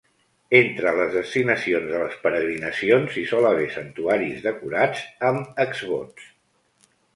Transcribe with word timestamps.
Entre 0.59 0.93
les 0.99 1.11
destinacions 1.17 1.91
de 1.91 1.99
les 2.03 2.15
peregrinacions 2.23 3.19
hi 3.23 3.27
sol 3.33 3.49
haver 3.51 3.69
santuaris 3.77 4.43
decorats 4.49 5.07
amb 5.33 5.65
exvots. 5.69 6.29